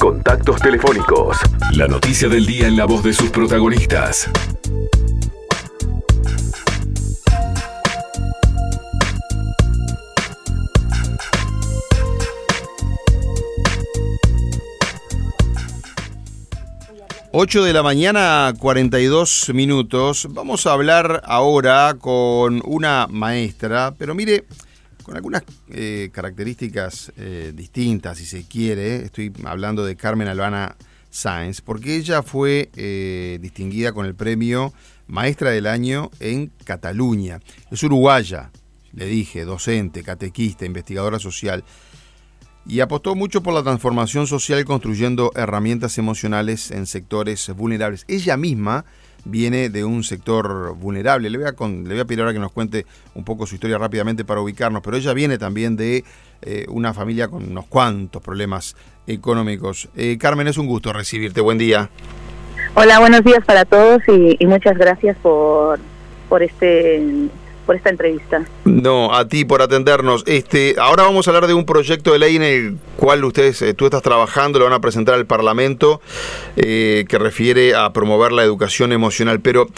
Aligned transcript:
Contactos 0.00 0.58
telefónicos. 0.62 1.36
La 1.72 1.86
noticia 1.86 2.26
del 2.26 2.46
día 2.46 2.66
en 2.66 2.74
la 2.74 2.86
voz 2.86 3.04
de 3.04 3.12
sus 3.12 3.28
protagonistas. 3.28 4.30
Ocho 17.30 17.62
de 17.62 17.74
la 17.74 17.82
mañana, 17.82 18.54
42 18.58 19.50
minutos. 19.52 20.28
Vamos 20.30 20.66
a 20.66 20.72
hablar 20.72 21.20
ahora 21.26 21.94
con 22.00 22.62
una 22.64 23.06
maestra, 23.10 23.92
pero 23.98 24.14
mire, 24.14 24.46
con 25.10 25.16
algunas 25.16 25.42
eh, 25.70 26.10
características 26.12 27.12
eh, 27.16 27.52
distintas, 27.52 28.18
si 28.18 28.24
se 28.24 28.44
quiere. 28.44 29.04
Estoy 29.04 29.32
hablando 29.44 29.84
de 29.84 29.96
Carmen 29.96 30.28
Albana 30.28 30.76
Sáenz, 31.10 31.60
porque 31.60 31.96
ella 31.96 32.22
fue 32.22 32.70
eh, 32.76 33.38
distinguida 33.42 33.92
con 33.92 34.06
el 34.06 34.14
premio 34.14 34.72
Maestra 35.08 35.50
del 35.50 35.66
Año 35.66 36.12
en 36.20 36.52
Cataluña. 36.62 37.40
Es 37.72 37.82
uruguaya, 37.82 38.52
le 38.92 39.06
dije, 39.06 39.44
docente, 39.44 40.04
catequista, 40.04 40.64
investigadora 40.64 41.18
social. 41.18 41.64
Y 42.64 42.78
apostó 42.78 43.16
mucho 43.16 43.42
por 43.42 43.52
la 43.52 43.64
transformación 43.64 44.28
social 44.28 44.64
construyendo 44.64 45.32
herramientas 45.34 45.98
emocionales 45.98 46.70
en 46.70 46.86
sectores 46.86 47.48
vulnerables. 47.56 48.04
Ella 48.06 48.36
misma 48.36 48.84
viene 49.24 49.68
de 49.68 49.84
un 49.84 50.02
sector 50.04 50.74
vulnerable. 50.76 51.30
Le 51.30 51.38
voy, 51.38 51.46
a 51.46 51.68
le 51.68 51.88
voy 51.88 52.00
a 52.00 52.04
pedir 52.04 52.20
ahora 52.20 52.32
que 52.32 52.38
nos 52.38 52.52
cuente 52.52 52.86
un 53.14 53.24
poco 53.24 53.46
su 53.46 53.54
historia 53.54 53.78
rápidamente 53.78 54.24
para 54.24 54.40
ubicarnos, 54.40 54.82
pero 54.82 54.96
ella 54.96 55.12
viene 55.12 55.38
también 55.38 55.76
de 55.76 56.04
eh, 56.42 56.66
una 56.68 56.94
familia 56.94 57.28
con 57.28 57.50
unos 57.50 57.66
cuantos 57.66 58.22
problemas 58.22 58.76
económicos. 59.06 59.88
Eh, 59.96 60.16
Carmen, 60.18 60.46
es 60.48 60.58
un 60.58 60.66
gusto 60.66 60.92
recibirte. 60.92 61.40
Buen 61.40 61.58
día. 61.58 61.90
Hola, 62.74 63.00
buenos 63.00 63.24
días 63.24 63.44
para 63.44 63.64
todos 63.64 64.00
y, 64.08 64.36
y 64.38 64.46
muchas 64.46 64.78
gracias 64.78 65.16
por, 65.18 65.80
por 66.28 66.42
este 66.42 67.28
por 67.66 67.76
esta 67.76 67.90
entrevista. 67.90 68.44
No, 68.64 69.14
a 69.14 69.28
ti 69.28 69.44
por 69.44 69.62
atendernos. 69.62 70.24
Este, 70.26 70.74
ahora 70.78 71.04
vamos 71.04 71.26
a 71.26 71.30
hablar 71.30 71.46
de 71.46 71.54
un 71.54 71.64
proyecto 71.64 72.12
de 72.12 72.18
ley 72.18 72.36
en 72.36 72.42
el 72.42 72.76
cual 72.96 73.24
ustedes, 73.24 73.62
eh, 73.62 73.74
tú 73.74 73.84
estás 73.84 74.02
trabajando, 74.02 74.58
lo 74.58 74.64
van 74.64 74.74
a 74.74 74.80
presentar 74.80 75.14
al 75.14 75.26
Parlamento, 75.26 76.00
eh, 76.56 77.04
que 77.08 77.18
refiere 77.18 77.74
a 77.74 77.92
promover 77.92 78.32
la 78.32 78.42
educación 78.42 78.92
emocional. 78.92 79.40
Pero 79.40 79.68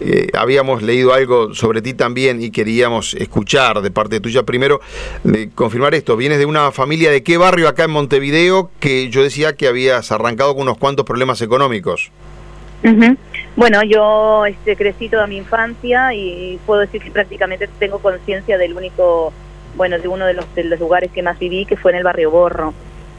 eh, 0.00 0.28
habíamos 0.34 0.82
leído 0.82 1.12
algo 1.12 1.54
sobre 1.54 1.82
ti 1.82 1.94
también 1.94 2.42
y 2.42 2.50
queríamos 2.50 3.14
escuchar 3.14 3.82
de 3.82 3.90
parte 3.90 4.20
tuya 4.20 4.44
primero, 4.44 4.80
de 5.24 5.50
confirmar 5.50 5.94
esto. 5.94 6.16
Vienes 6.16 6.38
de 6.38 6.46
una 6.46 6.72
familia 6.72 7.10
de 7.10 7.22
qué 7.22 7.36
barrio 7.36 7.68
acá 7.68 7.84
en 7.84 7.90
Montevideo 7.90 8.70
que 8.80 9.10
yo 9.10 9.22
decía 9.22 9.54
que 9.54 9.68
habías 9.68 10.12
arrancado 10.12 10.54
con 10.54 10.62
unos 10.62 10.78
cuantos 10.78 11.04
problemas 11.04 11.42
económicos. 11.42 12.10
Bueno, 13.56 13.82
yo 13.82 14.46
este, 14.46 14.76
crecí 14.76 15.08
toda 15.08 15.26
mi 15.26 15.36
infancia 15.36 16.14
y 16.14 16.58
puedo 16.66 16.80
decir 16.80 17.02
que 17.02 17.10
prácticamente 17.10 17.68
tengo 17.78 17.98
conciencia 17.98 18.56
del 18.58 18.74
único, 18.74 19.32
bueno, 19.76 19.98
de 19.98 20.08
uno 20.08 20.26
de 20.26 20.34
los, 20.34 20.54
de 20.54 20.64
los 20.64 20.80
lugares 20.80 21.10
que 21.12 21.22
más 21.22 21.38
viví, 21.38 21.66
que 21.66 21.76
fue 21.76 21.92
en 21.92 21.98
el 21.98 22.04
barrio 22.04 22.30
Borro, 22.30 22.72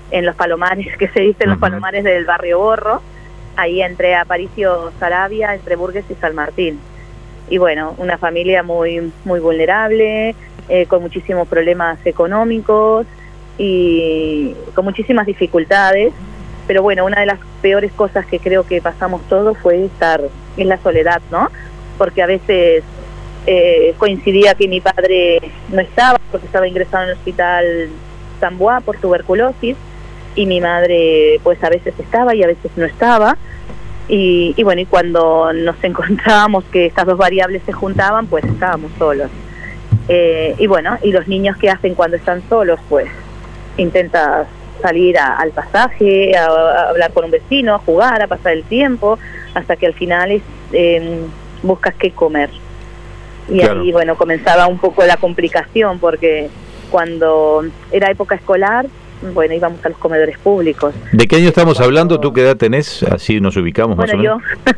en 0.09 0.26
los 0.26 0.36
Palomares, 0.36 0.98
que 1.00 1.08
se 1.09 1.22
dice 1.22 1.44
en 1.44 1.52
los 1.52 1.59
Palomares 1.59 2.03
del 2.03 2.26
barrio 2.26 2.59
Borro, 2.59 3.02
ahí 3.56 3.81
entre 3.81 4.16
Aparicio 4.16 4.92
Sarabia, 5.00 5.53
entre 5.53 5.75
Burgues 5.75 6.06
y 6.09 6.16
San 6.16 6.34
Martín. 6.34 6.80
Y 7.50 7.58
bueno, 7.58 7.96
una 7.98 8.18
familia 8.18 8.64
muy, 8.64 9.12
muy 9.25 9.40
vulnerable, 9.40 10.36
eh, 10.70 10.86
con 10.86 11.02
muchísimos 11.02 11.48
problemas 11.48 12.00
económicos 12.06 13.06
y 13.58 14.56
con 14.73 14.86
muchísimas 14.86 15.25
dificultades 15.25 16.14
pero 16.72 16.83
bueno, 16.83 17.03
una 17.03 17.19
de 17.19 17.25
las 17.25 17.39
peores 17.61 17.91
cosas 17.91 18.25
que 18.25 18.39
creo 18.39 18.66
que 18.66 18.81
pasamos 18.81 19.22
todos 19.27 19.58
fue 19.58 19.83
estar 19.83 20.22
en 20.55 20.69
la 20.69 20.78
soledad, 20.78 21.22
¿no? 21.30 21.50
Porque 21.97 22.23
a 22.23 22.28
veces 22.28 22.86
eh, 23.46 23.94
coincidía 23.97 24.56
que 24.56 24.69
mi 24.69 24.79
padre 24.79 25.41
no 25.68 25.81
estaba, 25.81 26.18
porque 26.31 26.46
estaba 26.46 26.69
ingresado 26.69 27.03
en 27.03 27.09
el 27.09 27.18
hospital 27.18 27.90
San 28.40 28.57
por 28.57 28.96
tuberculosis, 29.01 29.75
y 30.34 30.46
mi 30.46 30.62
madre 30.62 31.41
pues 31.44 31.62
a 31.62 31.68
veces 31.68 31.94
estaba 32.00 32.35
y 32.35 32.44
a 32.44 32.47
veces 32.47 32.72
no 32.78 32.85
estaba. 32.85 33.35
Y, 34.07 34.56
bueno, 34.63 34.79
y 34.79 34.85
cuando 34.85 35.51
nos 35.51 35.75
encontrábamos 35.84 36.63
que 36.72 36.85
estas 36.85 37.06
dos 37.06 37.17
variables 37.17 37.63
se 37.66 37.73
juntaban, 37.73 38.28
pues 38.28 38.46
estábamos 38.46 38.94
solos. 38.97 39.29
Eh, 40.07 40.56
y 40.57 40.67
bueno, 40.67 40.97
y 41.03 41.12
los 41.12 41.28
niños 41.28 41.57
que 41.57 41.69
hacen 41.69 41.96
cuando 41.96 42.16
están 42.16 42.41
solos, 42.47 42.79
pues 42.88 43.09
intentas 43.75 44.47
salir 44.81 45.18
al 45.18 45.52
pasaje, 45.52 46.36
a, 46.36 46.90
hablar 46.90 47.12
con 47.14 47.25
un 47.25 47.31
vecino, 47.31 47.75
a 47.75 47.80
jugar, 47.80 48.22
a 48.22 48.28
pasar 48.28 48.53
el 48.53 48.64
tiempo, 48.64 49.18
hasta 49.53 49.75
que 49.75 49.86
al 49.86 49.94
final 49.94 50.42
eh, 50.74 51.19
buscas 51.64 51.96
qué 51.96 52.12
comer. 52.12 52.50
Y 53.50 53.62
ahí, 53.62 53.91
bueno, 53.91 54.16
comenzaba 54.16 54.68
un 54.68 54.78
poco 54.78 55.06
la 55.06 55.18
complicación, 55.18 56.00
porque 56.00 56.50
cuando 56.90 57.66
era 57.91 58.09
época 58.09 58.36
escolar, 58.36 58.86
bueno, 59.34 59.54
íbamos 59.54 59.84
a 59.86 59.90
los 59.90 59.98
comedores 59.98 60.38
públicos. 60.38 60.94
¿De 61.12 61.28
qué 61.28 61.38
año 61.38 61.48
estamos 61.48 61.80
hablando? 61.80 62.20
¿Tú 62.20 62.34
qué 62.34 62.42
edad 62.42 62.58
tenés? 62.58 63.04
Así 63.04 63.40
nos 63.40 63.56
ubicamos 63.58 63.98
más 63.98 64.12
o 64.14 64.18
menos. 64.18 64.42
Yo, 64.66 64.72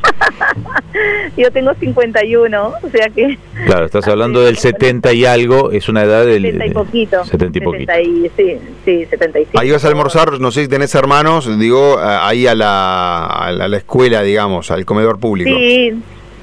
yo 1.44 1.52
tengo 1.52 1.74
51, 1.74 2.74
o 2.82 2.90
sea 2.90 3.10
que... 3.10 3.38
Claro, 3.66 3.86
estás 3.86 4.08
hablando 4.08 4.42
del 4.42 4.58
70 4.58 5.14
y 5.14 5.26
algo, 5.26 5.72
es 5.72 5.88
una 5.90 6.04
edad 6.04 6.26
del... 6.26 6.44
70 6.44 6.66
y 6.66 6.70
poquito. 6.72 7.26
70 7.26 7.58
y 7.58 7.62
poquito. 7.62 7.94
sí, 8.36 8.58
sí, 8.86 9.06
75. 9.10 9.60
Ahí 9.60 9.72
vas 9.72 9.86
a 9.86 9.88
almorzar, 9.88 10.40
no 10.40 10.52
sé 10.52 10.64
si 10.64 10.68
tenés 10.68 10.94
hermanos, 10.96 11.60
digo, 11.60 11.98
ahí 12.00 12.48
a 12.48 12.56
la, 12.56 13.26
a 13.26 13.52
la 13.52 13.78
escuela, 13.78 14.22
digamos, 14.22 14.72
al 14.72 14.86
comedor 14.86 15.20
público. 15.20 15.50
Sí, 15.50 15.94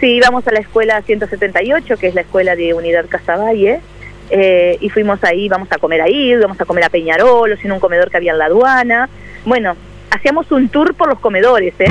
sí, 0.01 0.07
íbamos 0.07 0.47
a 0.47 0.53
la 0.53 0.61
escuela 0.61 1.03
178, 1.03 1.97
que 1.97 2.07
es 2.07 2.15
la 2.15 2.23
escuela 2.23 2.57
de 2.57 2.75
Unidad 2.75 3.07
Casaballe 3.09 3.81
eh, 4.31 4.79
y 4.81 4.89
fuimos 4.89 5.23
ahí, 5.25 5.49
vamos 5.49 5.69
a 5.73 5.79
comer 5.79 6.03
ahí, 6.03 6.35
vamos 6.37 6.61
a 6.61 6.65
comer 6.65 6.85
a 6.85 6.89
Peñarol, 6.89 7.53
o 7.53 7.55
en 7.55 7.73
un 7.73 7.81
comedor 7.81 8.11
que 8.11 8.17
había 8.17 8.33
en 8.33 8.39
la 8.39 8.47
aduana. 8.47 9.09
Bueno, 9.45 9.77
hacíamos 10.11 10.51
un 10.53 10.69
tour 10.69 10.95
por 10.95 11.09
los 11.09 11.19
comedores, 11.19 11.75
¿eh? 11.79 11.87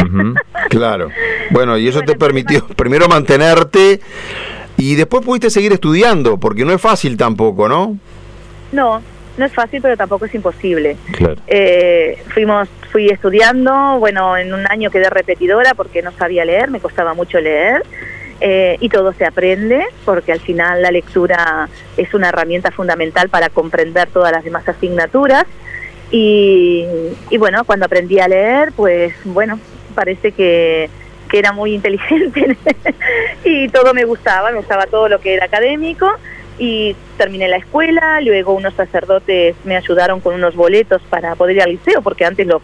claro. 0.70 1.10
Bueno, 1.52 1.78
y 1.78 1.88
eso 1.88 2.02
te 2.02 2.16
permitió 2.16 2.66
primero 2.68 3.08
mantenerte 3.08 4.00
y 4.78 4.96
después 4.96 5.26
pudiste 5.26 5.50
seguir 5.50 5.74
estudiando, 5.74 6.40
porque 6.40 6.66
no 6.66 6.74
es 6.74 6.82
fácil 6.82 7.18
tampoco, 7.18 7.68
¿no? 7.68 7.98
No, 8.72 9.02
no 9.38 9.46
es 9.46 9.54
fácil, 9.54 9.82
pero 9.82 9.98
tampoco 9.98 10.26
es 10.26 10.36
imposible. 10.36 10.96
Claro. 11.14 11.36
Eh, 11.48 12.22
fuimos, 12.34 12.70
fui 12.92 13.10
estudiando, 13.10 13.98
bueno, 14.00 14.38
en 14.38 14.54
un 14.54 14.66
año 14.70 14.92
quedé 14.92 15.10
repetidora 15.10 15.74
porque 15.74 16.02
no 16.02 16.12
sabía 16.12 16.46
leer, 16.46 16.70
me 16.70 16.80
costaba 16.80 17.14
mucho 17.14 17.40
leer. 17.40 17.84
Eh, 18.42 18.78
y 18.80 18.88
todo 18.88 19.12
se 19.12 19.26
aprende 19.26 19.86
porque 20.06 20.32
al 20.32 20.40
final 20.40 20.82
la 20.82 20.92
lectura 20.92 21.68
es 21.98 22.14
una 22.14 22.30
herramienta 22.30 22.72
fundamental 22.72 23.28
para 23.28 23.50
comprender 23.50 24.08
todas 24.10 24.32
las 24.32 24.44
demás 24.44 24.68
asignaturas. 24.68 25.46
Y, 26.12 26.88
bueno, 27.38 27.64
cuando 27.66 27.86
aprendí 27.86 28.20
a 28.20 28.28
leer, 28.28 28.72
pues 28.76 29.14
bueno, 29.26 29.60
parece 29.94 30.32
que, 30.32 30.90
que 31.30 31.38
era 31.38 31.52
muy 31.52 31.76
inteligente 31.76 32.58
y 33.44 33.68
todo 33.70 33.94
me 33.94 34.06
gustaba, 34.06 34.50
me 34.50 34.58
gustaba 34.58 34.88
todo 34.88 35.08
lo 35.08 35.20
que 35.20 35.36
era 35.36 35.46
académico 35.46 36.10
y 36.58 36.96
terminé 37.18 37.48
la 37.48 37.58
escuela, 37.58 38.20
luego 38.22 38.54
unos 38.54 38.74
sacerdotes 38.74 39.56
me 39.66 39.78
ayudaron 39.78 40.20
con 40.20 40.34
unos 40.34 40.56
boletos 40.56 41.02
para 41.10 41.36
poder 41.36 41.58
ir 41.58 41.62
al 41.62 41.72
liceo 41.72 42.02
porque 42.02 42.26
antes 42.26 42.48
lo 42.48 42.62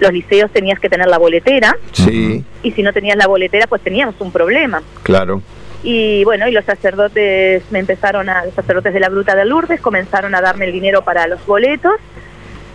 los 0.00 0.12
liceos 0.12 0.50
tenías 0.50 0.78
que 0.78 0.88
tener 0.88 1.08
la 1.08 1.18
boletera. 1.18 1.76
Sí. 1.92 2.44
Y 2.62 2.72
si 2.72 2.82
no 2.82 2.92
tenías 2.92 3.16
la 3.16 3.26
boletera, 3.26 3.66
pues 3.66 3.82
teníamos 3.82 4.14
un 4.20 4.32
problema. 4.32 4.82
Claro. 5.02 5.42
Y 5.82 6.24
bueno, 6.24 6.48
y 6.48 6.52
los 6.52 6.64
sacerdotes 6.64 7.62
me 7.70 7.78
empezaron 7.78 8.28
a, 8.28 8.44
los 8.44 8.54
sacerdotes 8.54 8.92
de 8.92 9.00
la 9.00 9.08
Gruta 9.08 9.34
de 9.34 9.44
Lourdes 9.44 9.80
comenzaron 9.80 10.34
a 10.34 10.40
darme 10.40 10.64
el 10.64 10.72
dinero 10.72 11.02
para 11.02 11.26
los 11.26 11.44
boletos. 11.46 11.94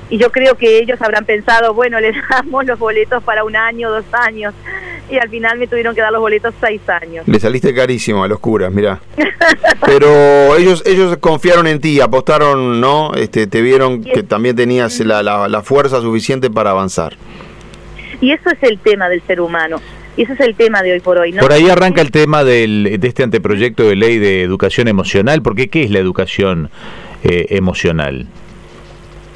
Y 0.10 0.18
yo 0.18 0.32
creo 0.32 0.56
que 0.56 0.80
ellos 0.80 1.02
habrán 1.02 1.26
pensado, 1.26 1.74
bueno, 1.74 2.00
les 2.02 2.16
damos 2.30 2.66
los 2.66 2.80
boletos 2.80 3.24
para 3.24 3.44
un 3.44 3.56
año, 3.56 3.90
dos 3.90 4.06
años 4.14 4.54
y 5.12 5.18
al 5.18 5.30
final 5.30 5.58
me 5.58 5.68
tuvieron 5.68 5.94
que 5.94 6.02
dar 6.02 6.12
los 6.12 6.22
boletos 6.22 6.54
seis 6.62 6.82
años. 6.88 7.28
Le 7.28 7.40
saliste 7.40 7.76
carísimo 7.76 8.24
a 8.24 8.30
los 8.30 8.40
curas, 8.40 8.72
mira. 8.72 9.02
Pero 9.86 10.56
ellos 10.56 10.82
ellos 10.86 11.18
confiaron 11.18 11.68
en 11.68 11.82
ti, 11.82 12.00
apostaron, 12.00 12.80
¿no? 12.80 13.14
Este, 13.16 13.46
te 13.46 13.62
vieron 13.62 14.04
que 14.04 14.24
también 14.24 14.56
tenías 14.56 14.98
la, 15.02 15.22
la, 15.22 15.62
fuerza 15.64 16.00
suficiente 16.00 16.50
para 16.50 16.72
avanzar. 16.72 17.18
Y 18.22 18.32
eso 18.32 18.50
es 18.52 18.64
el 18.64 18.80
tema 18.80 19.10
del 19.10 19.22
ser 19.24 19.42
humano. 19.42 19.82
Y 20.16 20.24
ese 20.24 20.34
es 20.34 20.40
el 20.42 20.56
tema 20.56 20.82
de 20.82 20.94
hoy 20.94 21.00
por 21.02 21.18
hoy. 21.18 21.34
¿no? 21.34 21.42
Por 21.42 21.52
ahí 21.52 21.70
arranca 21.70 22.02
el 22.02 22.12
tema 22.12 22.44
del, 22.44 22.98
de 23.00 23.08
este 23.08 23.24
anteproyecto 23.24 23.84
de 23.84 23.96
ley 23.96 24.18
de 24.18 24.44
educación 24.44 24.88
emocional, 24.88 25.42
porque 25.42 25.70
¿qué 25.70 25.84
es 25.84 25.92
la 25.92 26.00
educación 26.00 26.70
eh, 27.24 27.48
emocional? 27.50 28.28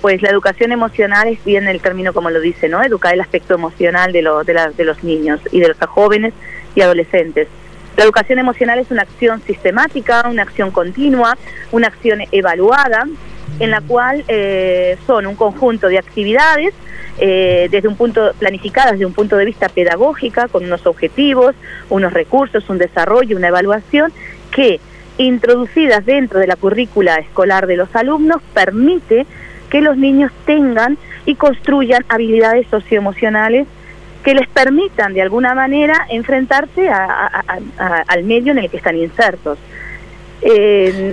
Pues 0.06 0.22
la 0.22 0.30
educación 0.30 0.72
emocional 0.72 1.28
es 1.30 1.44
bien 1.44 1.68
el 1.68 1.82
término 1.82 2.14
como 2.14 2.30
lo 2.30 2.40
dice, 2.40 2.70
¿no? 2.70 2.84
Educar 2.84 3.16
el 3.16 3.22
aspecto 3.22 3.56
emocional 3.56 4.12
de, 4.12 4.22
de, 4.22 4.72
de 4.78 4.86
los 4.86 5.04
niños 5.04 5.40
y 5.52 5.60
de 5.60 5.70
los 5.70 5.78
jóvenes 5.80 6.32
y 6.76 6.82
adolescentes. 6.82 7.48
La 7.98 8.04
educación 8.04 8.38
emocional 8.38 8.78
es 8.78 8.92
una 8.92 9.02
acción 9.02 9.42
sistemática, 9.48 10.28
una 10.30 10.44
acción 10.44 10.70
continua, 10.70 11.36
una 11.72 11.88
acción 11.88 12.20
evaluada 12.32 13.08
en 13.60 13.72
la 13.72 13.82
cual 13.82 14.24
eh, 14.28 14.96
son 15.08 15.26
un 15.26 15.36
conjunto 15.36 15.88
de 15.88 15.98
actividades 15.98 16.76
eh, 17.18 17.68
desde 17.72 17.88
un 17.88 17.96
punto 17.96 18.32
planificadas 18.38 18.92
desde 18.92 19.08
un 19.08 19.14
punto 19.14 19.38
de 19.38 19.46
vista 19.46 19.70
pedagógica 19.70 20.48
con 20.50 20.66
unos 20.66 20.86
objetivos, 20.86 21.56
unos 21.90 22.14
recursos, 22.14 22.70
un 22.70 22.78
desarrollo, 22.78 23.38
una 23.38 23.48
evaluación 23.48 24.14
que 24.52 24.80
introducidas 25.18 26.06
dentro 26.06 26.40
de 26.40 26.46
la 26.46 26.58
currícula 26.58 27.16
escolar 27.16 27.66
de 27.66 27.78
los 27.78 27.96
alumnos 27.96 28.40
permite 28.54 29.26
que 29.70 29.82
los 29.82 29.98
niños 29.98 30.32
tengan 30.46 30.98
y 31.26 31.36
construyan 31.36 32.06
habilidades 32.10 32.68
socioemocionales 32.68 33.68
que 34.24 34.34
les 34.34 34.48
permitan 34.48 35.14
de 35.14 35.22
alguna 35.22 35.54
manera 35.54 36.08
enfrentarse 36.10 36.90
al 36.90 38.24
medio 38.24 38.52
en 38.54 38.58
el 38.58 38.70
que 38.70 38.78
están 38.78 38.98
insertos. 38.98 39.60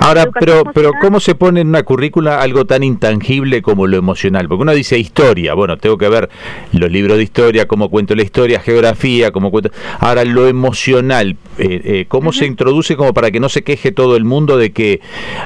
Ahora, 0.00 0.28
pero, 0.38 0.64
pero 0.74 0.92
¿cómo 1.00 1.20
se 1.20 1.34
pone 1.34 1.60
en 1.60 1.68
una 1.68 1.82
currícula 1.84 2.40
algo 2.40 2.64
tan 2.66 2.82
intangible 2.82 3.62
como 3.62 3.86
lo 3.86 3.96
emocional? 3.96 4.48
Porque 4.48 4.62
uno 4.62 4.72
dice 4.72 4.98
historia, 4.98 5.54
bueno, 5.54 5.78
tengo 5.78 5.96
que 5.96 6.08
ver 6.08 6.28
los 6.72 6.90
libros 6.90 7.16
de 7.16 7.22
historia, 7.22 7.66
cómo 7.66 7.88
cuento 7.88 8.14
la 8.14 8.22
historia, 8.22 8.60
geografía, 8.60 9.30
cómo 9.30 9.50
cuento... 9.50 9.70
Ahora, 10.00 10.24
lo 10.24 10.48
emocional, 10.48 11.36
eh, 11.58 11.80
eh, 11.84 12.04
¿cómo 12.08 12.32
se 12.32 12.46
introduce 12.46 12.96
como 12.96 13.14
para 13.14 13.30
que 13.30 13.40
no 13.40 13.48
se 13.48 13.62
queje 13.62 13.92
todo 13.92 14.16
el 14.16 14.24
mundo 14.24 14.56
de 14.56 14.72
que 14.72 15.00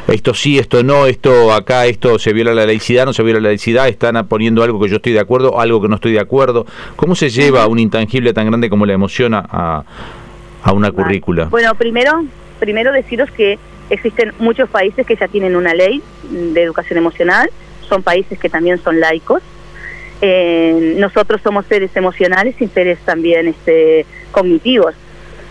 esto 0.09 0.35
sí, 0.35 0.59
esto 0.59 0.83
no, 0.83 1.07
esto 1.07 1.53
acá, 1.53 1.87
esto 1.87 2.19
se 2.19 2.33
viola 2.33 2.55
la 2.55 2.67
laicidad, 2.67 3.07
no 3.07 3.13
se 3.13 3.23
viola 3.23 3.41
la 3.41 3.49
laicidad, 3.49 3.89
están 3.89 4.27
poniendo 4.27 4.63
algo 4.63 4.81
que 4.81 4.89
yo 4.89 4.97
estoy 4.97 5.13
de 5.13 5.21
acuerdo, 5.21 5.61
algo 5.61 5.81
que 5.81 5.89
no 5.89 5.97
estoy 5.97 6.13
de 6.13 6.21
acuerdo? 6.21 6.67
¿Cómo 6.97 7.15
se 7.15 7.31
lleva 7.31 7.67
un 7.67 7.79
intangible 7.79 8.33
tan 8.33 8.47
grande 8.47 8.69
como 8.69 8.85
la 8.87 8.95
emoción 8.95 9.35
a, 9.35 9.85
a 10.63 10.73
una 10.73 10.91
currícula? 10.91 11.45
Bueno, 11.47 11.75
primero 11.75 12.25
primero 12.59 12.93
deciros 12.93 13.31
que 13.31 13.59
existen 13.91 14.33
muchos 14.39 14.69
países 14.69 15.07
que 15.07 15.17
ya 15.17 15.29
tienen 15.29 15.57
una 15.57 15.75
ley 15.75 16.03
de 16.31 16.63
educación 16.63 16.99
emocional, 16.99 17.51
son 17.89 18.03
países 18.03 18.39
que 18.39 18.49
también 18.49 18.79
son 18.83 19.01
laicos. 19.01 19.43
Eh, 20.23 20.95
nosotros 20.99 21.41
somos 21.43 21.67
seres 21.67 21.95
emocionales 21.95 22.55
y 22.61 22.69
seres 22.69 22.99
también 23.01 23.49
este, 23.49 24.07
cognitivos. 24.33 24.95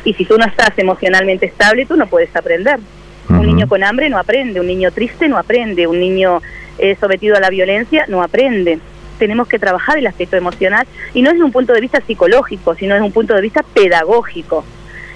Y 0.03 0.13
si 0.13 0.25
tú 0.25 0.37
no 0.37 0.45
estás 0.45 0.71
emocionalmente 0.77 1.45
estable, 1.45 1.85
tú 1.85 1.95
no 1.95 2.07
puedes 2.07 2.35
aprender. 2.35 2.79
Un 3.29 3.41
niño 3.41 3.67
con 3.67 3.83
hambre 3.83 4.09
no 4.09 4.19
aprende, 4.19 4.59
un 4.59 4.67
niño 4.67 4.91
triste 4.91 5.27
no 5.27 5.37
aprende, 5.37 5.87
un 5.87 5.99
niño 5.99 6.41
eh, 6.77 6.95
sometido 6.99 7.35
a 7.35 7.39
la 7.39 7.49
violencia 7.49 8.05
no 8.07 8.21
aprende. 8.21 8.79
Tenemos 9.17 9.47
que 9.47 9.57
trabajar 9.57 9.97
el 9.97 10.05
aspecto 10.05 10.35
emocional 10.35 10.85
y 11.13 11.21
no 11.21 11.31
desde 11.31 11.43
un 11.43 11.51
punto 11.51 11.73
de 11.73 11.81
vista 11.81 12.01
psicológico, 12.05 12.75
sino 12.75 12.93
desde 12.93 13.05
un 13.05 13.13
punto 13.13 13.33
de 13.33 13.41
vista 13.41 13.63
pedagógico. 13.63 14.63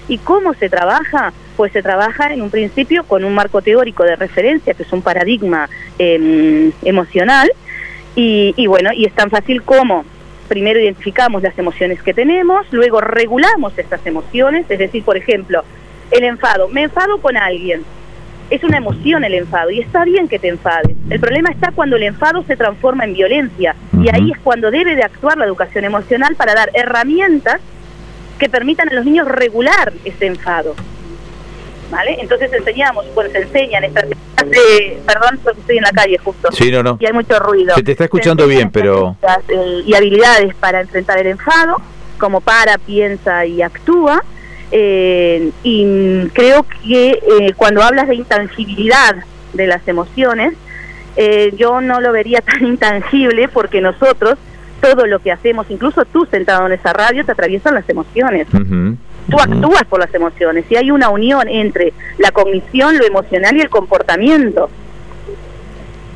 ¿Y 0.08 0.18
cómo 0.18 0.54
se 0.54 0.68
trabaja? 0.68 1.32
Pues 1.60 1.74
se 1.74 1.82
trabaja 1.82 2.32
en 2.32 2.40
un 2.40 2.48
principio 2.48 3.04
con 3.04 3.22
un 3.22 3.34
marco 3.34 3.60
teórico 3.60 4.02
de 4.02 4.16
referencia, 4.16 4.72
que 4.72 4.82
es 4.82 4.92
un 4.94 5.02
paradigma 5.02 5.68
em, 5.98 6.72
emocional, 6.82 7.52
y, 8.16 8.66
bueno, 8.66 8.94
y 8.94 9.04
es 9.04 9.12
tan 9.12 9.28
fácil 9.28 9.60
como 9.60 10.06
primero 10.48 10.80
identificamos 10.80 11.42
las 11.42 11.58
emociones 11.58 12.02
que 12.02 12.14
tenemos, 12.14 12.64
luego 12.70 13.02
regulamos 13.02 13.76
estas 13.76 14.06
emociones, 14.06 14.64
es 14.70 14.78
decir, 14.78 15.04
por 15.04 15.18
ejemplo, 15.18 15.62
el 16.10 16.24
enfado, 16.24 16.68
me 16.68 16.84
enfado 16.84 17.20
con 17.20 17.36
alguien, 17.36 17.82
es 18.48 18.64
una 18.64 18.78
emoción 18.78 19.22
el 19.24 19.34
enfado 19.34 19.70
y 19.70 19.80
está 19.80 20.06
bien 20.06 20.28
que 20.28 20.38
te 20.38 20.48
enfades. 20.48 20.96
El 21.10 21.20
problema 21.20 21.50
está 21.50 21.72
cuando 21.72 21.96
el 21.96 22.04
enfado 22.04 22.42
se 22.44 22.56
transforma 22.56 23.04
en 23.04 23.12
violencia 23.12 23.76
y 24.02 24.08
ahí 24.08 24.32
es 24.32 24.38
cuando 24.38 24.70
debe 24.70 24.96
de 24.96 25.02
actuar 25.02 25.36
la 25.36 25.44
educación 25.44 25.84
emocional 25.84 26.36
para 26.36 26.54
dar 26.54 26.70
herramientas 26.72 27.60
que 28.38 28.48
permitan 28.48 28.88
a 28.88 28.94
los 28.94 29.04
niños 29.04 29.28
regular 29.28 29.92
ese 30.06 30.26
enfado. 30.26 30.74
¿Vale? 31.90 32.16
Entonces 32.20 32.52
enseñamos, 32.52 33.04
se 33.32 33.38
enseñan 33.38 33.84
estas 33.84 34.04
perdón 35.06 35.38
porque 35.42 35.60
estoy 35.60 35.78
en 35.78 35.82
la 35.82 35.92
calle 35.92 36.18
justo. 36.18 36.48
Sí, 36.52 36.70
no, 36.70 36.82
no. 36.82 36.96
Y 37.00 37.06
hay 37.06 37.12
mucho 37.12 37.38
ruido. 37.38 37.74
Se 37.74 37.82
te 37.82 37.92
está 37.92 38.04
escuchando 38.04 38.46
bien, 38.46 38.70
pero 38.70 39.16
eh, 39.48 39.82
y 39.84 39.94
habilidades 39.94 40.54
para 40.54 40.80
enfrentar 40.80 41.18
el 41.18 41.28
enfado, 41.28 41.76
como 42.18 42.40
para, 42.40 42.78
piensa 42.78 43.44
y 43.46 43.62
actúa. 43.62 44.22
Eh, 44.72 45.50
y 45.64 46.28
creo 46.28 46.64
que 46.64 47.10
eh, 47.10 47.52
cuando 47.56 47.82
hablas 47.82 48.08
de 48.08 48.14
intangibilidad 48.14 49.16
de 49.52 49.66
las 49.66 49.86
emociones, 49.88 50.54
yo 51.56 51.82
no 51.82 52.00
lo 52.00 52.12
vería 52.12 52.40
tan 52.40 52.64
intangible 52.64 53.48
porque 53.48 53.80
nosotros 53.80 54.38
todo 54.80 55.06
lo 55.06 55.18
que 55.18 55.30
hacemos, 55.30 55.66
incluso 55.68 56.04
tú 56.06 56.26
sentado 56.30 56.66
en 56.66 56.72
esa 56.72 56.94
radio, 56.94 57.24
te 57.24 57.32
atraviesan 57.32 57.74
las 57.74 57.88
emociones. 57.88 58.46
Tú 59.30 59.38
actúas 59.38 59.84
por 59.88 60.00
las 60.00 60.12
emociones 60.14 60.64
y 60.68 60.76
hay 60.76 60.90
una 60.90 61.08
unión 61.08 61.48
entre 61.48 61.92
la 62.18 62.32
cognición, 62.32 62.98
lo 62.98 63.06
emocional 63.06 63.56
y 63.56 63.60
el 63.60 63.70
comportamiento. 63.70 64.68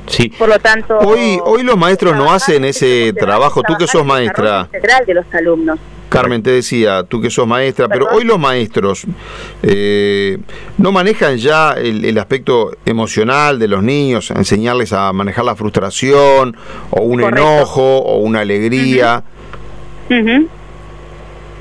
Sí. 0.06 0.28
Por 0.28 0.48
lo 0.48 0.58
tanto, 0.58 0.98
hoy 0.98 1.38
hoy 1.44 1.62
los 1.62 1.76
maestros 1.76 2.14
no 2.16 2.30
hacen 2.30 2.64
ese 2.64 3.12
trabajo. 3.18 3.62
Tú 3.62 3.74
que 3.78 3.86
sos 3.86 4.04
maestra. 4.04 4.68
De 5.06 5.14
los 5.14 5.24
alumnos. 5.32 5.78
Carmen, 6.14 6.44
te 6.44 6.50
decía, 6.50 7.02
tú 7.02 7.20
que 7.20 7.28
sos 7.28 7.44
maestra, 7.44 7.88
pero 7.88 8.06
hoy 8.12 8.22
los 8.22 8.38
maestros 8.38 9.04
eh, 9.64 10.38
no 10.78 10.92
manejan 10.92 11.36
ya 11.38 11.72
el, 11.72 12.16
aspecto 12.18 12.70
emocional 12.86 13.58
de 13.58 13.66
los 13.66 13.82
niños, 13.82 14.30
enseñarles 14.30 14.92
a 14.92 15.12
manejar 15.12 15.44
la 15.44 15.56
frustración 15.56 16.56
o 16.90 17.02
un 17.02 17.20
enojo 17.20 17.98
o 17.98 18.18
una 18.18 18.40
alegría. 18.40 19.24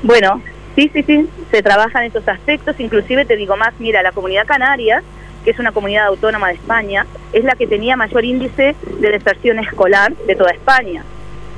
Bueno, 0.04 0.40
sí, 0.74 0.90
sí, 0.92 1.02
sí, 1.02 1.28
se 1.50 1.62
trabajan 1.62 2.04
esos 2.04 2.26
aspectos, 2.28 2.78
inclusive 2.78 3.24
te 3.24 3.36
digo 3.36 3.56
más, 3.56 3.74
mira, 3.78 4.02
la 4.02 4.12
comunidad 4.12 4.46
canaria, 4.46 5.02
que 5.44 5.50
es 5.50 5.58
una 5.58 5.72
comunidad 5.72 6.06
autónoma 6.06 6.48
de 6.48 6.54
España, 6.54 7.06
es 7.32 7.44
la 7.44 7.54
que 7.54 7.66
tenía 7.66 7.96
mayor 7.96 8.24
índice 8.24 8.74
de 8.98 9.10
deserción 9.10 9.58
escolar 9.58 10.14
de 10.26 10.34
toda 10.34 10.50
España. 10.50 11.04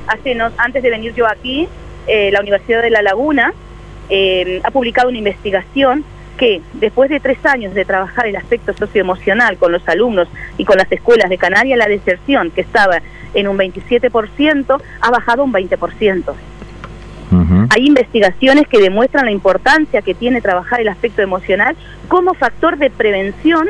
Hace 0.06 0.34
no, 0.34 0.50
antes 0.58 0.82
de 0.82 0.90
venir 0.90 1.14
yo 1.14 1.26
aquí, 1.26 1.68
eh, 2.06 2.30
la 2.32 2.40
Universidad 2.40 2.82
de 2.82 2.90
La 2.90 3.02
Laguna 3.02 3.52
eh, 4.08 4.60
ha 4.62 4.70
publicado 4.70 5.08
una 5.08 5.18
investigación 5.18 6.04
que 6.36 6.60
después 6.74 7.10
de 7.10 7.18
tres 7.18 7.44
años 7.46 7.74
de 7.74 7.84
trabajar 7.84 8.26
el 8.26 8.36
aspecto 8.36 8.74
socioemocional 8.74 9.56
con 9.56 9.72
los 9.72 9.86
alumnos 9.88 10.28
y 10.58 10.64
con 10.64 10.76
las 10.76 10.90
escuelas 10.92 11.30
de 11.30 11.38
Canarias, 11.38 11.78
la 11.78 11.86
deserción 11.86 12.50
que 12.50 12.60
estaba 12.60 13.00
en 13.34 13.48
un 13.48 13.58
27% 13.58 14.80
ha 15.00 15.10
bajado 15.10 15.44
un 15.44 15.52
20%. 15.52 16.34
Hay 17.70 17.86
investigaciones 17.86 18.68
que 18.68 18.78
demuestran 18.78 19.24
la 19.24 19.32
importancia 19.32 20.02
que 20.02 20.14
tiene 20.14 20.40
trabajar 20.40 20.80
el 20.80 20.88
aspecto 20.88 21.22
emocional 21.22 21.76
como 22.08 22.34
factor 22.34 22.78
de 22.78 22.90
prevención 22.90 23.68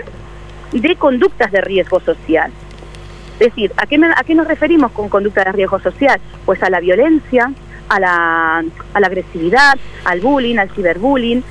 de 0.72 0.96
conductas 0.96 1.50
de 1.52 1.60
riesgo 1.60 2.00
social. 2.00 2.50
Es 3.38 3.48
decir, 3.48 3.72
¿a 3.76 3.86
qué, 3.86 3.98
¿a 4.14 4.24
qué 4.24 4.34
nos 4.34 4.46
referimos 4.46 4.92
con 4.92 5.08
conducta 5.08 5.44
de 5.44 5.52
riesgo 5.52 5.78
social? 5.80 6.20
Pues 6.44 6.62
a 6.62 6.70
la 6.70 6.80
violencia, 6.80 7.52
a 7.88 8.00
la, 8.00 8.64
a 8.94 9.00
la 9.00 9.06
agresividad, 9.06 9.75
al 10.04 10.20
bullying, 10.20 10.56
al 10.56 10.70
ciberbullying, 10.70 11.42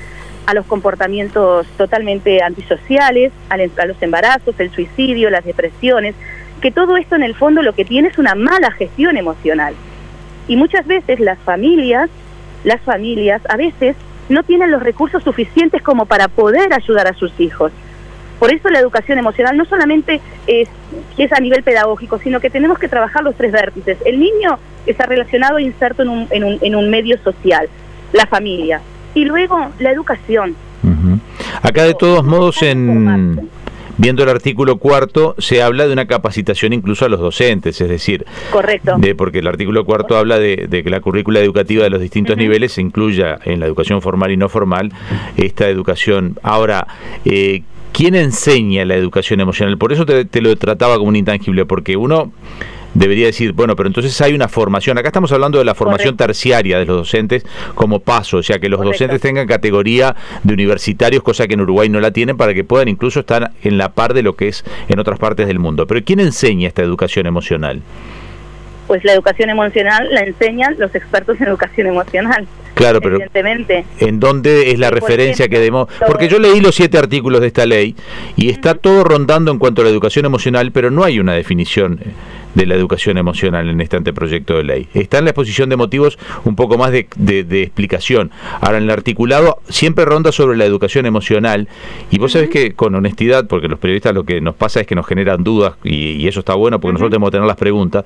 a 0.46 0.54
los 0.54 0.66
comportamientos 0.66 1.66
totalmente 1.76 2.42
antisociales, 2.42 3.32
a 3.48 3.86
los 3.86 4.00
embarazos, 4.00 4.54
el 4.58 4.70
suicidio, 4.70 5.28
las 5.30 5.44
depresiones, 5.44 6.14
que 6.60 6.70
todo 6.70 6.96
esto 6.96 7.16
en 7.16 7.22
el 7.22 7.34
fondo 7.34 7.62
lo 7.62 7.74
que 7.74 7.84
tiene 7.84 8.08
es 8.08 8.18
una 8.18 8.34
mala 8.34 8.70
gestión 8.72 9.16
emocional. 9.16 9.74
Y 10.48 10.56
muchas 10.56 10.86
veces 10.86 11.20
las 11.20 11.38
familias, 11.38 12.08
las 12.64 12.80
familias 12.80 13.42
a 13.48 13.56
veces 13.56 13.96
no 14.28 14.42
tienen 14.42 14.70
los 14.70 14.82
recursos 14.82 15.22
suficientes 15.22 15.82
como 15.82 16.06
para 16.06 16.28
poder 16.28 16.72
ayudar 16.72 17.06
a 17.06 17.14
sus 17.14 17.32
hijos. 17.38 17.72
Por 18.38 18.52
eso 18.52 18.68
la 18.68 18.80
educación 18.80 19.18
emocional 19.18 19.56
no 19.56 19.64
solamente 19.64 20.20
es, 20.46 20.68
es 21.16 21.32
a 21.32 21.40
nivel 21.40 21.62
pedagógico, 21.62 22.18
sino 22.18 22.40
que 22.40 22.50
tenemos 22.50 22.78
que 22.78 22.88
trabajar 22.88 23.22
los 23.22 23.34
tres 23.34 23.52
vértices. 23.52 23.98
El 24.04 24.20
niño 24.20 24.58
está 24.84 25.06
relacionado 25.06 25.58
e 25.58 25.62
inserto 25.62 26.02
en 26.02 26.08
un, 26.10 26.26
en 26.30 26.44
un, 26.44 26.58
en 26.60 26.76
un 26.76 26.90
medio 26.90 27.16
social, 27.22 27.68
la 28.12 28.26
familia. 28.26 28.80
Y 29.14 29.24
luego 29.24 29.70
la 29.78 29.90
educación. 29.90 30.54
Acá 31.62 31.84
de 31.84 31.94
todos 31.94 32.24
modos 32.24 32.62
en 32.62 33.48
viendo 33.98 34.22
el 34.22 34.28
artículo 34.28 34.78
cuarto, 34.78 35.34
se 35.38 35.62
habla 35.62 35.86
de 35.86 35.92
una 35.92 36.06
capacitación 36.06 36.72
incluso 36.72 37.04
a 37.04 37.08
los 37.08 37.20
docentes, 37.20 37.80
es 37.80 37.88
decir, 37.88 38.24
correcto, 38.50 38.96
de, 38.98 39.14
porque 39.14 39.38
el 39.40 39.46
artículo 39.46 39.84
cuarto 39.84 40.16
habla 40.16 40.38
de, 40.38 40.68
que 40.68 40.90
la 40.90 41.00
currícula 41.00 41.40
educativa 41.40 41.84
de 41.84 41.90
los 41.90 42.00
distintos 42.00 42.36
niveles 42.36 42.72
se 42.72 42.80
incluya 42.80 43.38
en 43.44 43.60
la 43.60 43.66
educación 43.66 44.02
formal 44.02 44.30
y 44.30 44.36
no 44.36 44.48
formal 44.48 44.92
esta 45.36 45.68
educación. 45.68 46.38
Ahora, 46.42 46.86
eh, 47.24 47.62
¿quién 47.92 48.14
enseña 48.14 48.84
la 48.84 48.94
educación 48.94 49.40
emocional? 49.40 49.78
Por 49.78 49.92
eso 49.92 50.06
te, 50.06 50.24
te 50.24 50.40
lo 50.40 50.54
trataba 50.56 50.96
como 50.96 51.08
un 51.08 51.16
intangible, 51.16 51.64
porque 51.64 51.96
uno 51.96 52.32
debería 52.96 53.26
decir, 53.26 53.52
bueno, 53.52 53.76
pero 53.76 53.88
entonces 53.88 54.18
hay 54.20 54.34
una 54.34 54.48
formación. 54.48 54.98
Acá 54.98 55.08
estamos 55.08 55.30
hablando 55.32 55.58
de 55.58 55.64
la 55.64 55.74
formación 55.74 56.16
terciaria 56.16 56.78
de 56.78 56.86
los 56.86 56.96
docentes 56.96 57.44
como 57.74 58.00
paso, 58.00 58.38
o 58.38 58.42
sea, 58.42 58.58
que 58.58 58.68
los 58.68 58.80
docentes 58.80 59.20
tengan 59.20 59.46
categoría 59.46 60.16
de 60.42 60.54
universitarios, 60.54 61.22
cosa 61.22 61.46
que 61.46 61.54
en 61.54 61.60
Uruguay 61.60 61.88
no 61.88 62.00
la 62.00 62.10
tienen, 62.10 62.36
para 62.36 62.54
que 62.54 62.64
puedan 62.64 62.88
incluso 62.88 63.20
estar 63.20 63.52
en 63.62 63.78
la 63.78 63.90
par 63.90 64.14
de 64.14 64.22
lo 64.22 64.34
que 64.34 64.48
es 64.48 64.64
en 64.88 64.98
otras 64.98 65.18
partes 65.18 65.46
del 65.46 65.58
mundo. 65.58 65.86
Pero 65.86 66.02
¿quién 66.04 66.20
enseña 66.20 66.68
esta 66.68 66.82
educación 66.82 67.26
emocional? 67.26 67.82
Pues 68.86 69.04
la 69.04 69.12
educación 69.14 69.50
emocional 69.50 70.08
la 70.12 70.20
enseñan 70.20 70.76
los 70.78 70.94
expertos 70.94 71.40
en 71.40 71.48
educación 71.48 71.88
emocional. 71.88 72.46
Claro, 72.74 73.00
pero 73.00 73.16
evidentemente. 73.16 73.84
¿en 73.98 74.20
dónde 74.20 74.70
es 74.70 74.78
la 74.78 74.88
Sí, 74.88 74.94
referencia 74.94 75.48
que 75.48 75.58
demos? 75.58 75.88
Porque 76.06 76.28
yo 76.28 76.38
leí 76.38 76.60
los 76.60 76.74
siete 76.74 76.98
artículos 76.98 77.40
de 77.40 77.48
esta 77.48 77.66
ley 77.66 77.96
y 78.36 78.50
está 78.50 78.74
todo 78.74 79.02
rondando 79.02 79.50
en 79.50 79.58
cuanto 79.58 79.80
a 79.80 79.84
la 79.84 79.90
educación 79.90 80.26
emocional, 80.26 80.70
pero 80.72 80.90
no 80.90 81.02
hay 81.02 81.18
una 81.18 81.32
definición 81.32 81.98
de 82.56 82.66
la 82.66 82.74
educación 82.74 83.18
emocional 83.18 83.68
en 83.68 83.80
este 83.80 83.96
anteproyecto 83.96 84.56
de 84.56 84.64
ley. 84.64 84.88
Está 84.94 85.18
en 85.18 85.24
la 85.24 85.30
exposición 85.30 85.68
de 85.68 85.76
motivos 85.76 86.18
un 86.44 86.56
poco 86.56 86.76
más 86.78 86.90
de, 86.90 87.06
de- 87.16 87.44
de 87.44 87.62
explicación. 87.62 88.30
Ahora, 88.60 88.78
en 88.78 88.84
el 88.84 88.90
articulado 88.90 89.58
siempre 89.68 90.04
ronda 90.04 90.32
sobre 90.32 90.56
la 90.56 90.64
educación 90.64 91.06
emocional 91.06 91.68
y 92.10 92.18
vos 92.18 92.32
sabés 92.32 92.48
que 92.50 92.72
con 92.72 92.94
honestidad, 92.94 93.46
porque 93.46 93.68
los 93.68 93.78
periodistas 93.78 94.14
lo 94.14 94.24
que 94.24 94.40
nos 94.40 94.54
pasa 94.56 94.80
es 94.80 94.86
que 94.86 94.94
nos 94.96 95.06
generan 95.06 95.44
dudas 95.44 95.74
y, 95.84 96.12
y 96.12 96.26
eso 96.26 96.40
está 96.40 96.54
bueno 96.54 96.80
porque 96.80 96.94
nosotros 96.94 97.10
tenemos 97.10 97.28
que 97.30 97.32
tener 97.36 97.46
las 97.46 97.56
preguntas. 97.56 98.04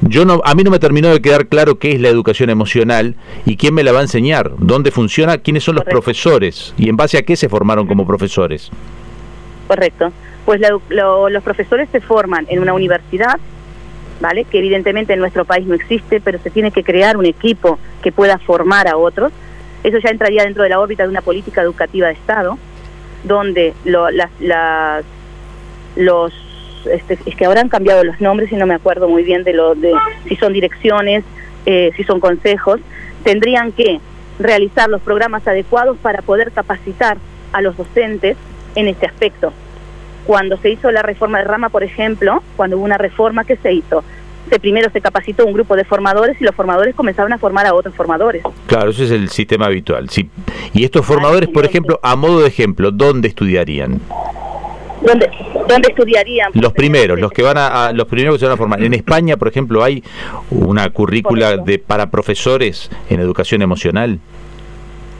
Yo 0.00 0.24
no, 0.24 0.40
a 0.44 0.54
mí 0.54 0.62
no 0.62 0.70
me 0.70 0.78
terminó 0.78 1.08
de 1.08 1.20
quedar 1.20 1.48
claro 1.48 1.78
qué 1.78 1.92
es 1.92 2.00
la 2.00 2.08
educación 2.08 2.48
emocional 2.48 3.16
y 3.44 3.56
quién 3.56 3.74
me 3.74 3.82
la 3.82 3.92
va 3.92 3.98
a 3.98 4.02
enseñar, 4.02 4.52
dónde 4.58 4.90
funciona, 4.92 5.38
quiénes 5.38 5.64
son 5.64 5.74
los 5.74 5.82
Correcto. 5.84 6.00
profesores 6.00 6.74
y 6.78 6.88
en 6.88 6.96
base 6.96 7.18
a 7.18 7.22
qué 7.22 7.34
se 7.36 7.48
formaron 7.48 7.86
como 7.86 8.06
profesores. 8.06 8.70
Correcto. 9.66 10.12
Pues 10.44 10.60
la- 10.60 10.78
lo- 10.88 11.28
los 11.28 11.42
profesores 11.42 11.88
se 11.92 12.00
forman 12.00 12.46
en 12.48 12.60
una 12.60 12.72
universidad, 12.72 13.38
¿vale? 14.20 14.44
Que 14.44 14.58
evidentemente 14.58 15.12
en 15.14 15.20
nuestro 15.20 15.44
país 15.44 15.66
no 15.66 15.74
existe, 15.74 16.20
pero 16.20 16.38
se 16.38 16.50
tiene 16.50 16.70
que 16.70 16.84
crear 16.84 17.16
un 17.16 17.26
equipo 17.26 17.78
que 18.02 18.12
pueda 18.12 18.38
formar 18.38 18.86
a 18.88 18.96
otros. 18.96 19.32
Eso 19.82 19.98
ya 19.98 20.10
entraría 20.10 20.44
dentro 20.44 20.62
de 20.62 20.68
la 20.68 20.78
órbita 20.80 21.04
de 21.04 21.08
una 21.08 21.22
política 21.22 21.62
educativa 21.62 22.08
de 22.08 22.12
Estado, 22.14 22.58
donde 23.24 23.74
lo- 23.84 24.10
las, 24.10 24.30
las- 24.40 25.04
los 25.96 26.32
este, 26.90 27.18
es 27.26 27.34
que 27.36 27.44
ahora 27.44 27.60
han 27.60 27.68
cambiado 27.68 28.04
los 28.04 28.20
nombres 28.20 28.50
y 28.52 28.56
no 28.56 28.66
me 28.66 28.74
acuerdo 28.74 29.08
muy 29.08 29.22
bien 29.22 29.44
de 29.44 29.52
lo 29.52 29.74
de 29.74 29.92
si 30.26 30.36
son 30.36 30.52
direcciones, 30.52 31.24
eh, 31.66 31.90
si 31.96 32.04
son 32.04 32.20
consejos, 32.20 32.80
tendrían 33.24 33.72
que 33.72 34.00
realizar 34.38 34.88
los 34.88 35.02
programas 35.02 35.46
adecuados 35.46 35.98
para 35.98 36.22
poder 36.22 36.52
capacitar 36.52 37.18
a 37.52 37.60
los 37.60 37.76
docentes 37.76 38.36
en 38.74 38.88
este 38.88 39.06
aspecto. 39.06 39.52
Cuando 40.26 40.56
se 40.58 40.70
hizo 40.70 40.90
la 40.90 41.02
reforma 41.02 41.38
de 41.38 41.44
rama, 41.44 41.68
por 41.70 41.82
ejemplo, 41.82 42.42
cuando 42.56 42.76
hubo 42.76 42.84
una 42.84 42.98
reforma, 42.98 43.44
¿qué 43.44 43.56
se 43.56 43.72
hizo? 43.72 44.04
Se, 44.48 44.58
primero 44.58 44.90
se 44.90 45.00
capacitó 45.00 45.46
un 45.46 45.52
grupo 45.52 45.76
de 45.76 45.84
formadores 45.84 46.40
y 46.40 46.44
los 46.44 46.54
formadores 46.54 46.94
comenzaron 46.94 47.32
a 47.32 47.38
formar 47.38 47.66
a 47.66 47.74
otros 47.74 47.94
formadores. 47.94 48.42
Claro, 48.66 48.90
ese 48.90 49.04
es 49.04 49.10
el 49.10 49.28
sistema 49.28 49.66
habitual. 49.66 50.08
Sí. 50.10 50.28
Y 50.72 50.84
estos 50.84 51.04
formadores, 51.06 51.48
por 51.48 51.64
ejemplo, 51.64 51.98
a 52.02 52.16
modo 52.16 52.40
de 52.40 52.48
ejemplo, 52.48 52.90
¿dónde 52.90 53.28
estudiarían? 53.28 54.00
¿Dónde, 55.02 55.30
dónde 55.68 55.88
estudiarían? 55.88 56.50
Los 56.54 56.72
primeros, 56.74 57.18
los 57.18 57.32
que 57.32 57.42
van 57.42 57.56
a, 57.56 57.86
a- 57.86 57.92
los 57.92 58.06
primeros 58.06 58.34
que 58.34 58.40
se 58.40 58.44
van 58.46 58.54
a 58.54 58.56
formar. 58.58 58.82
En 58.82 58.92
España, 58.92 59.36
por 59.36 59.48
ejemplo, 59.48 59.82
hay 59.82 60.02
una 60.50 60.90
currícula 60.90 61.46
Correcto. 61.52 61.64
de 61.70 61.78
para 61.78 62.10
profesores 62.10 62.90
en 63.08 63.20
educación 63.20 63.62
emocional. 63.62 64.18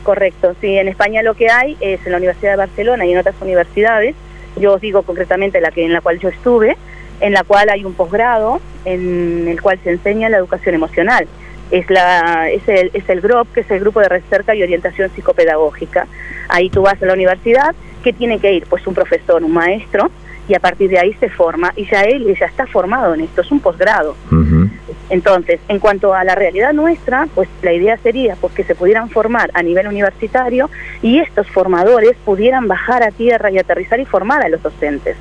Correcto, 0.02 0.54
sí, 0.60 0.76
en 0.76 0.88
España 0.88 1.22
lo 1.22 1.34
que 1.34 1.48
hay 1.50 1.76
es 1.80 2.04
en 2.04 2.12
la 2.12 2.18
Universidad 2.18 2.52
de 2.52 2.56
Barcelona 2.56 3.06
y 3.06 3.12
en 3.12 3.18
otras 3.18 3.34
universidades, 3.40 4.14
yo 4.56 4.74
os 4.74 4.80
digo 4.80 5.02
concretamente 5.02 5.60
la 5.60 5.70
que 5.70 5.84
en 5.84 5.92
la 5.92 6.00
cual 6.00 6.18
yo 6.18 6.28
estuve, 6.28 6.76
en 7.20 7.32
la 7.32 7.44
cual 7.44 7.68
hay 7.70 7.84
un 7.84 7.94
posgrado 7.94 8.60
en 8.84 9.46
el 9.48 9.60
cual 9.60 9.78
se 9.84 9.90
enseña 9.90 10.28
la 10.28 10.38
educación 10.38 10.74
emocional. 10.74 11.26
Es 11.70 11.88
la 11.88 12.50
es 12.50 12.66
el 12.68 12.90
es 12.94 13.08
el 13.08 13.20
GROP, 13.20 13.52
que 13.52 13.60
es 13.60 13.70
el 13.70 13.80
grupo 13.80 14.00
de 14.00 14.08
recerca 14.08 14.54
y 14.54 14.62
orientación 14.62 15.10
psicopedagógica. 15.14 16.06
Ahí 16.48 16.68
tú 16.68 16.82
vas 16.82 17.00
a 17.00 17.06
la 17.06 17.12
universidad, 17.14 17.74
¿qué 18.02 18.12
tiene 18.12 18.40
que 18.40 18.52
ir? 18.52 18.66
Pues 18.68 18.86
un 18.86 18.94
profesor, 18.94 19.44
un 19.44 19.52
maestro, 19.52 20.10
y 20.48 20.54
a 20.54 20.58
partir 20.58 20.90
de 20.90 20.98
ahí 20.98 21.14
se 21.20 21.28
forma 21.28 21.72
y 21.76 21.86
ya 21.88 22.02
él 22.02 22.34
ya 22.38 22.46
está 22.46 22.66
formado 22.66 23.14
en 23.14 23.20
esto, 23.20 23.42
es 23.42 23.52
un 23.52 23.60
posgrado. 23.60 24.16
Ujú. 24.32 24.59
Entonces, 25.08 25.60
en 25.68 25.78
cuanto 25.78 26.14
a 26.14 26.24
la 26.24 26.34
realidad 26.34 26.72
nuestra, 26.72 27.28
pues 27.34 27.48
la 27.62 27.72
idea 27.72 27.96
sería 27.98 28.36
pues, 28.40 28.52
que 28.52 28.64
se 28.64 28.74
pudieran 28.74 29.10
formar 29.10 29.50
a 29.54 29.62
nivel 29.62 29.86
universitario 29.86 30.70
y 31.02 31.18
estos 31.18 31.48
formadores 31.48 32.16
pudieran 32.24 32.68
bajar 32.68 33.02
a 33.02 33.10
tierra 33.10 33.50
y 33.50 33.58
aterrizar 33.58 34.00
y 34.00 34.04
formar 34.04 34.42
a 34.42 34.48
los 34.48 34.62
docentes. 34.62 35.16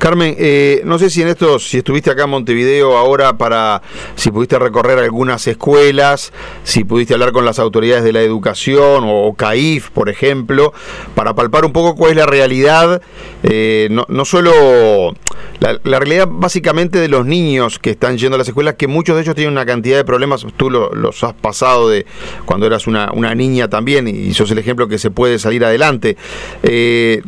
Carmen, 0.00 0.34
eh, 0.38 0.80
no 0.86 0.98
sé 0.98 1.10
si 1.10 1.20
en 1.20 1.28
esto, 1.28 1.58
si 1.58 1.76
estuviste 1.76 2.10
acá 2.10 2.24
en 2.24 2.30
Montevideo 2.30 2.96
ahora 2.96 3.36
para, 3.36 3.82
si 4.14 4.30
pudiste 4.30 4.58
recorrer 4.58 4.98
algunas 4.98 5.46
escuelas, 5.46 6.32
si 6.64 6.84
pudiste 6.84 7.12
hablar 7.12 7.32
con 7.32 7.44
las 7.44 7.58
autoridades 7.58 8.02
de 8.02 8.14
la 8.14 8.22
educación 8.22 9.04
o, 9.06 9.34
CAIF, 9.34 9.90
por 9.90 10.08
ejemplo, 10.08 10.72
para 11.14 11.34
palpar 11.34 11.66
un 11.66 11.72
poco 11.74 11.96
cuál 11.96 12.12
es 12.12 12.16
la 12.16 12.24
realidad, 12.24 13.02
eh, 13.42 13.88
no, 13.90 14.06
no 14.08 14.24
solo 14.24 15.14
la, 15.60 15.78
realidad 15.98 16.26
básicamente 16.30 16.98
de 16.98 17.08
los 17.08 17.26
niños 17.26 17.78
que 17.78 17.90
están 17.90 18.16
yendo 18.16 18.36
a 18.36 18.38
las 18.38 18.48
escuelas, 18.48 18.76
que 18.76 18.86
muchos 18.86 19.16
de 19.16 19.22
ellos 19.22 19.34
tienen 19.34 19.52
una 19.52 19.66
cantidad 19.66 19.98
de 19.98 20.04
problemas, 20.06 20.46
tú 20.56 20.70
lo- 20.70 20.94
los 20.94 21.22
has 21.24 21.34
pasado 21.34 21.90
de 21.90 22.06
cuando 22.46 22.66
eras 22.66 22.86
una, 22.86 23.10
una 23.12 23.34
niña 23.34 23.68
también 23.68 24.08
y 24.08 24.32
sos 24.32 24.50
el 24.50 24.56
ejemplo 24.56 24.88
que 24.88 24.96
se 24.98 25.10
puede 25.10 25.38
salir 25.38 25.62
adelante. 25.62 26.16
Eh, 26.62 27.20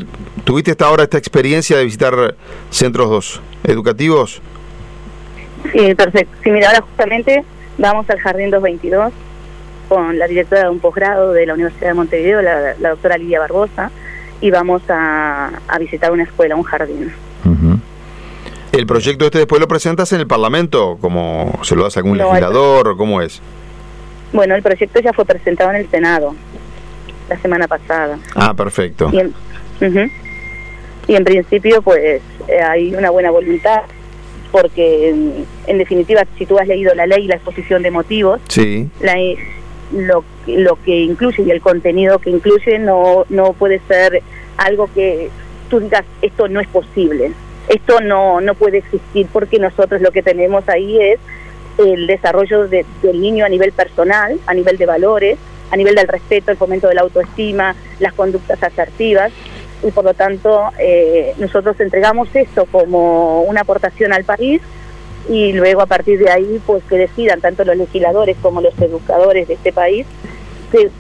¿Tuviste 0.45 0.71
hasta 0.73 0.87
ahora 0.87 1.05
esta 1.05 1.19
experiencia 1.19 1.77
de 1.77 1.85
visitar 1.85 2.35
centros 2.73 3.09
dos 3.09 3.41
educativos? 3.65 4.43
Sí, 5.73 5.95
perfecto. 5.95 6.37
Sí, 6.43 6.51
mira, 6.51 6.69
ahora 6.69 6.81
justamente 6.83 7.45
vamos 7.79 8.09
al 8.11 8.19
Jardín 8.19 8.51
222 8.51 9.13
con 9.89 10.19
la 10.19 10.27
directora 10.27 10.63
de 10.65 10.69
un 10.71 10.81
posgrado 10.81 11.33
de 11.33 11.47
la 11.47 11.55
Universidad 11.55 11.89
de 11.89 11.95
Montevideo, 11.95 12.43
la, 12.43 12.75
la 12.81 12.91
doctora 12.91 13.19
Lidia 13.19 13.39
Barbosa, 13.41 13.91
y 14.41 14.51
vamos 14.51 14.83
a, 14.89 15.51
a 15.69 15.79
visitar 15.79 16.11
una 16.13 16.25
escuela, 16.25 16.57
un 16.57 16.63
jardín. 16.65 17.13
¿El 18.73 18.87
proyecto 18.87 19.27
este 19.27 19.37
después 19.39 19.61
lo 19.61 19.69
presentas 19.69 20.11
en 20.15 20.21
el 20.21 20.27
Parlamento? 20.27 20.97
¿Como 20.99 21.61
se 21.63 21.77
lo 21.77 21.83
das 21.85 21.97
a 21.99 22.01
algún 22.01 22.17
No, 22.17 22.29
legislador? 22.29 22.97
¿Cómo 22.97 23.21
es? 23.21 23.43
Bueno, 24.33 24.55
el 24.55 24.63
proyecto 24.63 24.99
ya 25.01 25.13
fue 25.13 25.27
presentado 25.27 25.69
en 25.71 25.77
el 25.77 25.91
Senado 25.91 26.35
la 27.29 27.39
semana 27.39 27.69
pasada. 27.69 28.19
Ah, 28.35 28.55
perfecto. 28.55 29.11
Y 29.13 29.19
en, 29.19 29.35
ujú. 29.81 30.11
Y 31.07 31.15
en 31.17 31.25
principio, 31.25 31.83
pues 31.83 32.23
eh, 32.49 32.61
hay 32.61 32.95
una 32.95 33.11
buena 33.11 33.31
voluntad, 33.31 33.83
porque 34.51 35.09
en, 35.11 35.47
en 35.67 35.79
definitiva, 35.79 36.25
si 36.39 36.47
tú 36.47 36.59
has 36.59 36.67
leído 36.69 36.95
la 36.95 37.07
ley 37.07 37.25
y 37.25 37.29
la 37.29 37.37
exposición 37.37 37.83
de 37.83 37.91
motivos, 37.91 38.41
Sí. 38.49 38.89
la, 39.01 39.15
lo, 39.93 40.25
lo 40.47 40.79
que 40.85 41.01
incluye 41.01 41.43
y 41.43 41.51
el 41.51 41.61
contenido 41.61 42.19
que 42.19 42.31
incluye 42.31 42.79
no, 42.79 43.25
no 43.29 43.53
puede 43.53 43.81
ser 43.89 44.23
algo 44.57 44.89
que 44.95 45.31
tú 45.71 45.81
digas, 45.81 46.05
esto 46.21 46.49
no 46.49 46.61
es 46.61 46.69
posible, 46.69 47.33
esto 47.69 48.01
no, 48.01 48.41
no 48.41 48.55
puede 48.55 48.79
existir, 48.79 49.27
porque 49.33 49.59
nosotros 49.59 50.01
lo 50.03 50.11
que 50.11 50.23
tenemos 50.23 50.69
ahí 50.69 50.99
es 51.01 51.19
el 51.79 52.07
desarrollo 52.07 52.69
de- 52.69 52.85
del 53.03 53.21
niño 53.21 53.45
a 53.47 53.49
nivel 53.49 53.73
personal, 53.73 54.39
a 54.47 54.53
nivel 54.55 54.77
de 54.77 54.85
valores, 54.87 55.39
a 55.71 55.77
nivel 55.77 55.95
del 55.95 56.07
respeto, 56.09 56.51
el 56.51 56.59
fomento 56.59 56.89
de 56.89 56.95
la 56.95 57.01
autoestima, 57.01 57.75
las 57.99 58.13
conductas 58.13 58.63
asertivas, 58.63 59.33
y 59.83 59.91
por 59.91 60.05
lo 60.05 60.15
tanto 60.15 60.71
eh, 60.79 61.35
nosotros 61.39 61.79
entregamos 61.81 62.29
esto 62.35 62.67
como 62.67 63.43
una 63.43 63.63
aportación 63.63 64.13
al 64.13 64.25
país 64.25 64.61
y 65.29 65.53
luego 65.53 65.83
a 65.83 65.87
partir 65.87 66.19
de 66.19 66.31
ahí 66.31 66.61
pues 66.67 66.83
que 66.85 66.97
decidan 66.97 67.41
tanto 67.41 67.65
los 67.65 67.77
legisladores 67.77 68.37
como 68.43 68.61
los 68.61 68.79
educadores 68.81 69.49
de 69.49 69.55
este 69.55 69.73
país 69.73 70.07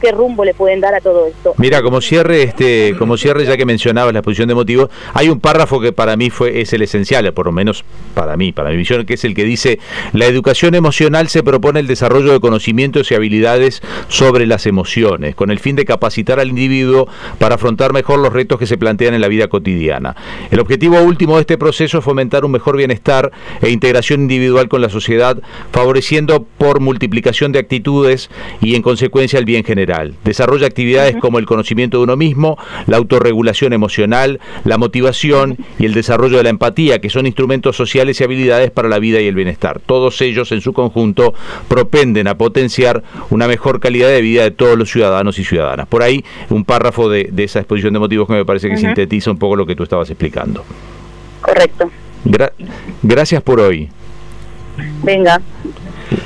qué, 0.00 0.12
rumbo 0.12 0.45
le 0.45 0.55
pueden 0.55 0.81
dar 0.81 0.95
a 0.95 1.00
todo 1.00 1.26
esto. 1.26 1.55
Mira, 1.57 1.83
como 1.83 2.00
cierre, 2.00 2.43
este, 2.43 2.95
como 2.99 3.17
cierre, 3.17 3.45
ya 3.47 3.57
que 3.57 3.64
mencionabas 3.64 4.12
la 4.12 4.21
exposición 4.21 4.49
de 4.49 4.55
motivos, 4.55 4.91
hay 5.14 5.29
un 5.29 5.41
párrafo 5.41 5.81
que 5.81 5.93
para 5.93 6.17
mí 6.17 6.31
fue 6.31 6.61
es 6.61 6.73
el 6.73 6.83
esencial, 6.83 7.33
por 7.33 7.47
lo 7.47 7.52
menos 7.52 7.85
para 8.14 8.37
mí, 8.37 8.52
para 8.52 8.71
mi 8.71 8.76
visión, 8.76 9.07
que 9.07 9.14
es 9.14 9.25
el 9.25 9.35
que 9.35 9.45
dice 9.45 9.79
la 10.12 10.26
educación 10.26 10.75
emocional 10.75 11.29
se 11.29 11.43
propone 11.43 11.81
el 11.81 11.87
desarrollo 11.87 12.33
de 12.33 12.41
conocimientos 12.41 13.11
y 13.11 13.14
habilidades 13.14 13.83
sobre 14.09 14.47
las 14.47 14.67
emociones, 14.67 15.35
con 15.35 15.50
el 15.50 15.59
fin 15.59 15.76
de 15.76 15.85
capacitar 15.85 16.41
al 16.41 16.49
individuo 16.49 17.09
para 17.38 17.55
afrontar 17.55 17.93
mejor 17.93 18.19
los 18.19 18.33
retos 18.33 18.59
que 18.59 18.67
se 18.67 18.76
plantean 18.76 19.14
en 19.14 19.21
la 19.21 19.29
vida 19.29 19.49
cotidiana. 19.49 20.17
El 20.50 20.61
objetivo 20.61 21.00
último 21.00 21.37
de 21.37 21.43
este 21.43 21.59
proceso 21.59 21.99
es 21.99 22.05
fomentar 22.05 22.45
un 22.45 22.52
mejor 22.52 22.76
bienestar 22.76 23.31
e 23.61 23.71
integración 23.71 24.23
individual 24.23 24.69
con 24.69 24.83
la 24.83 24.88
sociedad, 24.88 25.38
favoreciendo 25.73 26.45
por 26.59 26.81
multiplicación 26.81 27.52
de 27.52 27.59
actitudes 27.59 28.31
y 28.61 28.75
en 28.75 28.83
consecuencia 28.83 29.38
el 29.38 29.45
bien 29.45 29.62
general. 29.64 30.14
Desarrolla 30.25 30.66
actividades 30.66 31.16
como 31.16 31.38
el 31.38 31.47
conocimiento 31.47 31.99
de 31.99 32.04
uno 32.04 32.16
mismo, 32.16 32.59
la 32.87 32.97
autorregulación 32.97 33.73
emocional, 33.73 34.40
la 34.64 34.78
motivación 34.78 35.57
y 35.78 35.87
el 35.87 35.95
desarrollo 35.95 36.37
de 36.38 36.42
la 36.45 36.50
empatía, 36.50 37.00
que 37.00 37.11
son 37.11 37.26
instrumentos 37.26 37.76
sociales 37.76 38.21
y 38.21 38.25
habilidades 38.25 38.71
para 38.71 38.88
la 38.88 38.99
vida 38.99 39.21
y 39.21 39.26
el 39.26 39.35
bienestar. 39.35 39.81
Todos 39.85 40.21
ellos 40.21 40.52
en 40.52 40.61
su 40.61 40.73
conjunto 40.73 41.35
propenden 41.69 42.28
a 42.28 42.37
potenciar 42.37 43.02
una 43.31 43.49
mejor 43.49 43.81
calidad 43.81 44.09
de 44.09 44.21
vida 44.21 44.42
de 44.42 44.50
todos 44.50 44.78
los 44.78 44.90
ciudadanos 44.90 45.38
y 45.38 45.45
ciudadanas. 45.45 45.87
Por 45.88 46.02
ahí 46.02 46.25
un 46.50 46.64
párrafo 46.64 47.09
de, 47.09 47.28
de 47.33 47.45
esa 47.45 47.59
exposición 47.61 47.92
de 47.92 47.99
motivos 47.99 48.26
que 48.26 48.35
me 48.35 48.45
parece 48.45 48.69
que 48.69 48.76
sintetiza 48.76 49.31
un 49.31 49.38
poco 49.38 49.57
lo 49.57 49.66
que 49.66 49.76
tú 49.76 49.83
estabas 49.83 50.09
explicando. 50.11 50.64
Correcto. 51.40 51.90
Gra- 52.25 52.52
gracias 53.02 53.42
por 53.42 53.61
hoy. 53.61 53.88
Venga. 55.02 55.40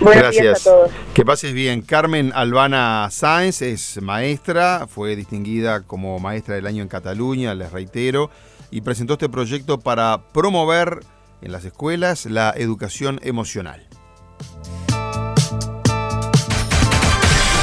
Buenos 0.01 0.31
días 0.31 0.39
a 0.39 0.43
Gracias. 0.43 0.65
todos. 0.65 0.91
Que 1.15 1.25
pases 1.25 1.53
bien. 1.53 1.83
Carmen 1.83 2.33
Albana 2.35 3.09
Sáenz 3.11 3.63
es 3.63 4.01
maestra, 4.03 4.87
fue 4.89 5.17
distinguida 5.17 5.83
como 5.83 6.19
maestra 6.19 6.55
del 6.55 6.67
año 6.67 6.83
en 6.83 6.89
Cataluña, 6.89 7.55
les 7.55 7.73
reitero, 7.73 8.31
y 8.71 8.81
presentó 8.83 9.15
este 9.15 9.29
proyecto 9.29 9.79
para 9.81 10.29
promover 10.33 11.01
en 11.43 11.53
las 11.53 11.65
escuelas 11.65 12.27
la 12.27 12.53
educación 12.57 13.21
emocional. 13.23 13.87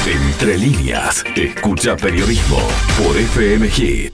En 0.06 0.22
Entre 0.22 0.58
líneas, 0.58 1.24
escucha 1.34 1.96
periodismo 1.96 2.58
por 2.98 3.16
FM 3.16 3.68
Hit. 3.70 4.12